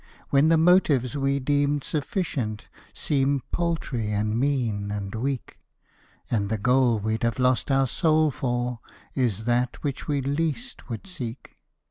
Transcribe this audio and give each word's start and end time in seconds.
When 0.31 0.49
the 0.49 0.57
motives 0.57 1.15
we 1.15 1.37
deemed 1.39 1.83
sufficient, 1.83 2.69
Seem 2.91 3.41
paltry, 3.51 4.11
and 4.11 4.35
mean, 4.35 4.89
and 4.89 5.13
weak; 5.13 5.59
And 6.31 6.49
the 6.49 6.57
goal 6.57 6.97
we'd 6.97 7.21
have 7.21 7.37
lost 7.37 7.69
our 7.69 7.85
soul 7.85 8.31
for, 8.31 8.79
Is 9.13 9.43
that 9.43 9.83
which 9.83 10.07
we 10.07 10.19
least 10.23 10.89
would 10.89 11.05
seek. 11.05 11.53